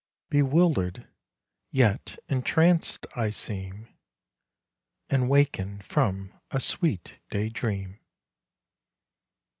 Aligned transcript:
Bewildered, 0.31 1.07
yet 1.69 2.17
entranced 2.27 3.05
I 3.15 3.29
seem, 3.29 3.87
And 5.11 5.29
'waken 5.29 5.81
from 5.83 6.33
a 6.49 6.59
sweet 6.59 7.19
day 7.29 7.49
dream. 7.49 7.99